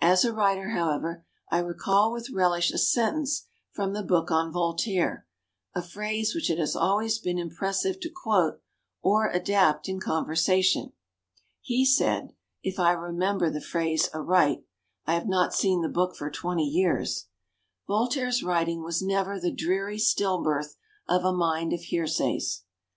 As 0.00 0.24
a 0.24 0.32
writer, 0.32 0.70
however, 0.70 1.24
I 1.52 1.58
re 1.60 1.72
call 1.78 2.12
with 2.12 2.30
relish 2.30 2.72
a 2.72 2.78
sentence 2.78 3.46
from 3.70 3.92
the 3.92 4.02
book 4.02 4.28
on 4.28 4.50
Voltaire— 4.50 5.24
a 5.76 5.82
phrase 5.82 6.34
which 6.34 6.50
it 6.50 6.58
has 6.58 6.74
always 6.74 7.20
been 7.20 7.38
impressive 7.38 8.00
to 8.00 8.10
quote, 8.10 8.60
or 9.02 9.28
adapt, 9.30 9.88
in 9.88 10.00
conversation. 10.00 10.94
He 11.60 11.84
said, 11.86 12.32
if 12.60 12.80
I 12.80 12.90
remember 12.90 13.50
the 13.50 13.60
phrase 13.60 14.10
aright 14.12 14.64
(I 15.06 15.14
have 15.14 15.28
not 15.28 15.54
seen 15.54 15.80
the 15.82 15.88
book 15.88 16.16
for 16.16 16.28
twenty 16.28 16.66
years): 16.66 17.26
"Voltaire's 17.86 18.42
writing 18.42 18.82
was 18.82 19.00
never 19.00 19.38
the 19.38 19.52
dreary 19.54 20.00
still 20.00 20.42
birth 20.42 20.74
of 21.08 21.24
a 21.24 21.32
mind 21.32 21.72
of 21.72 21.82
hear 21.82 22.08
says." 22.08 22.62